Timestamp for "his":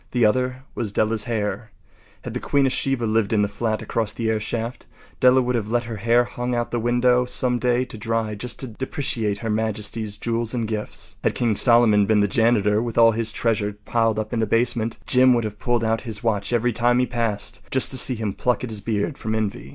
13.11-13.31, 16.01-16.23, 18.71-18.81